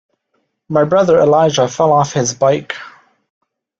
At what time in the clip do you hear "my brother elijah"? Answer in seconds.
0.67-1.67